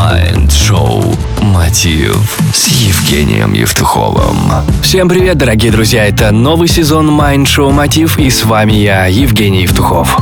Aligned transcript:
Mind 0.00 0.57
Show 0.57 1.14
«Мотив» 1.42 2.38
с 2.54 2.68
Евгением 2.68 2.99
Евтуховым. 3.10 4.36
Всем 4.84 5.08
привет, 5.08 5.36
дорогие 5.36 5.72
друзья! 5.72 6.06
Это 6.06 6.30
новый 6.30 6.68
сезон 6.68 7.08
Mind 7.08 7.40
Show 7.40 7.72
«Мотив» 7.72 8.20
и 8.20 8.30
с 8.30 8.44
вами 8.44 8.74
я, 8.74 9.06
Евгений 9.06 9.62
Евтухов. 9.62 10.16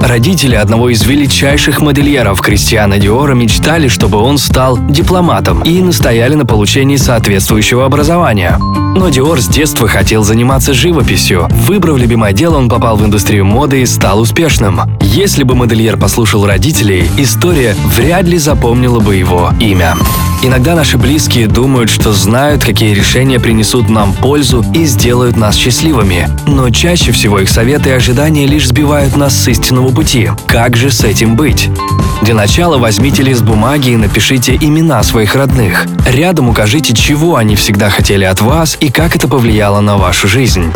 Родители 0.00 0.56
одного 0.56 0.90
из 0.90 1.06
величайших 1.06 1.80
модельеров 1.80 2.40
Кристиана 2.40 2.98
Диора 2.98 3.34
мечтали, 3.34 3.86
чтобы 3.86 4.18
он 4.18 4.38
стал 4.38 4.76
дипломатом 4.88 5.62
и 5.62 5.80
настояли 5.80 6.34
на 6.34 6.44
получении 6.44 6.96
соответствующего 6.96 7.86
образования. 7.86 8.58
Но 8.58 9.08
Диор 9.08 9.40
с 9.40 9.46
детства 9.46 9.86
хотел 9.86 10.24
заниматься 10.24 10.74
живописью. 10.74 11.46
Выбрав 11.48 11.96
любимое 11.96 12.32
дело, 12.32 12.58
он 12.58 12.68
попал 12.68 12.96
в 12.96 13.06
индустрию 13.06 13.44
моды 13.44 13.82
и 13.82 13.86
стал 13.86 14.18
успешным. 14.18 14.80
Если 15.00 15.44
бы 15.44 15.54
модельер 15.54 15.96
послушал 15.96 16.44
родителей, 16.44 17.08
история 17.16 17.76
вряд 17.96 18.24
ли 18.24 18.38
запомнила 18.38 18.98
бы 18.98 19.14
его 19.14 19.52
имя. 19.60 19.94
Иногда 20.44 20.74
наши 20.74 20.98
близкие 20.98 21.46
думают, 21.46 21.88
что 21.88 22.12
знают, 22.12 22.31
какие 22.64 22.94
решения 22.94 23.38
принесут 23.38 23.90
нам 23.90 24.14
пользу 24.14 24.64
и 24.74 24.84
сделают 24.86 25.36
нас 25.36 25.54
счастливыми. 25.54 26.28
Но 26.46 26.70
чаще 26.70 27.12
всего 27.12 27.40
их 27.40 27.50
советы 27.50 27.90
и 27.90 27.92
ожидания 27.92 28.46
лишь 28.46 28.68
сбивают 28.68 29.16
нас 29.16 29.34
с 29.34 29.48
истинного 29.48 29.90
пути. 29.90 30.30
Как 30.46 30.74
же 30.74 30.90
с 30.90 31.04
этим 31.04 31.36
быть? 31.36 31.68
Для 32.22 32.34
начала 32.34 32.78
возьмите 32.78 33.22
лист 33.22 33.42
бумаги 33.42 33.90
и 33.90 33.96
напишите 33.96 34.56
имена 34.56 35.02
своих 35.02 35.34
родных. 35.34 35.86
Рядом 36.06 36.48
укажите, 36.48 36.94
чего 36.94 37.36
они 37.36 37.54
всегда 37.54 37.90
хотели 37.90 38.24
от 38.24 38.40
вас 38.40 38.78
и 38.80 38.90
как 38.90 39.14
это 39.14 39.28
повлияло 39.28 39.80
на 39.80 39.98
вашу 39.98 40.26
жизнь. 40.26 40.72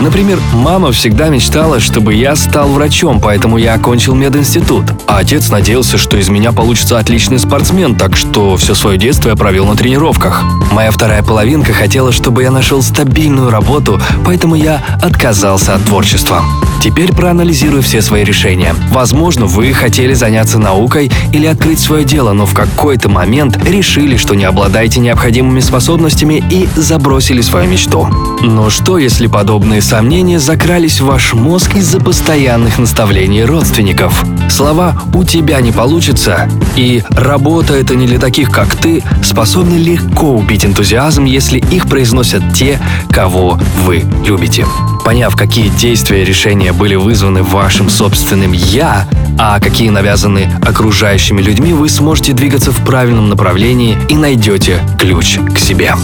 Например, 0.00 0.38
мама 0.52 0.92
всегда 0.92 1.28
мечтала, 1.28 1.80
чтобы 1.80 2.14
я 2.14 2.36
стал 2.36 2.68
врачом, 2.68 3.20
поэтому 3.20 3.58
я 3.58 3.74
окончил 3.74 4.14
мединститут. 4.14 4.84
А 5.06 5.18
отец 5.18 5.50
надеялся, 5.50 5.98
что 5.98 6.16
из 6.16 6.28
меня 6.28 6.52
получится 6.52 6.98
отличный 6.98 7.38
спортсмен, 7.38 7.94
так 7.94 8.16
что 8.16 8.56
все 8.56 8.74
свое 8.74 8.98
детство 8.98 9.30
я 9.30 9.36
провел 9.36 9.66
на 9.66 9.76
тренировках. 9.76 10.42
Моя 10.72 10.90
вторая 10.90 11.22
половинка 11.22 11.72
хотела, 11.72 12.12
чтобы 12.12 12.42
я 12.42 12.50
нашел 12.50 12.82
стабильную 12.82 13.50
работу, 13.50 14.00
поэтому 14.24 14.54
я 14.54 14.82
отказался 15.02 15.74
от 15.74 15.84
творчества. 15.84 16.42
Теперь 16.84 17.14
проанализирую 17.14 17.82
все 17.82 18.02
свои 18.02 18.24
решения. 18.24 18.74
Возможно, 18.90 19.46
вы 19.46 19.72
хотели 19.72 20.12
заняться 20.12 20.58
наукой 20.58 21.10
или 21.32 21.46
открыть 21.46 21.78
свое 21.78 22.04
дело, 22.04 22.34
но 22.34 22.44
в 22.44 22.52
какой-то 22.52 23.08
момент 23.08 23.56
решили, 23.66 24.18
что 24.18 24.34
не 24.34 24.44
обладаете 24.44 25.00
необходимыми 25.00 25.60
способностями 25.60 26.44
и 26.50 26.68
забросили 26.76 27.40
свою 27.40 27.70
мечту. 27.70 28.06
Но 28.42 28.68
что, 28.68 28.98
если 28.98 29.28
подобные 29.28 29.80
сомнения 29.80 30.38
закрались 30.38 31.00
в 31.00 31.06
ваш 31.06 31.32
мозг 31.32 31.74
из-за 31.74 32.00
постоянных 32.00 32.78
наставлений 32.78 33.46
родственников? 33.46 34.22
Слова 34.50 34.94
«у 35.14 35.24
тебя 35.24 35.62
не 35.62 35.72
получится» 35.72 36.50
и 36.76 37.02
«работа 37.08 37.72
это 37.72 37.96
не 37.96 38.06
для 38.06 38.18
таких, 38.18 38.50
как 38.50 38.74
ты» 38.74 39.02
способны 39.22 39.76
легко 39.76 40.32
убить 40.32 40.66
энтузиазм, 40.66 41.24
если 41.24 41.60
их 41.60 41.86
произносят 41.86 42.42
те, 42.54 42.78
кого 43.08 43.58
вы 43.84 44.04
любите. 44.26 44.66
Поняв, 45.02 45.34
какие 45.34 45.68
действия 45.68 46.22
и 46.22 46.24
решения 46.26 46.73
были 46.78 46.94
вызваны 46.94 47.42
вашим 47.42 47.88
собственным 47.90 48.52
«я», 48.52 49.06
а 49.38 49.58
какие 49.60 49.90
навязаны 49.90 50.50
окружающими 50.66 51.40
людьми, 51.40 51.72
вы 51.72 51.88
сможете 51.88 52.32
двигаться 52.32 52.70
в 52.72 52.84
правильном 52.84 53.28
направлении 53.28 53.98
и 54.08 54.16
найдете 54.16 54.80
ключ 54.98 55.38
к 55.54 55.58
себе. 55.58 55.94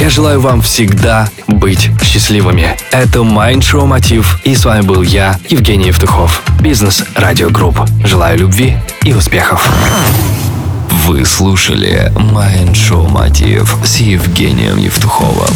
Я 0.00 0.10
желаю 0.10 0.40
вам 0.40 0.62
всегда 0.62 1.28
быть 1.48 1.90
счастливыми. 2.02 2.76
Это 2.92 3.20
Mind 3.20 3.60
Show 3.60 3.84
Мотив, 3.84 4.40
и 4.44 4.54
с 4.54 4.64
вами 4.64 4.82
был 4.82 5.02
я, 5.02 5.38
Евгений 5.48 5.88
Евтухов, 5.88 6.42
Бизнес 6.60 7.04
Радио 7.16 7.50
Групп. 7.50 7.80
Желаю 8.04 8.38
любви 8.38 8.76
и 9.02 9.12
успехов. 9.12 9.68
Вы 11.06 11.24
слушали 11.24 12.12
Майнд 12.16 12.76
Шоу 12.76 13.08
Мотив 13.08 13.76
с 13.84 13.96
Евгением 13.96 14.76
Евтуховым. 14.76 15.48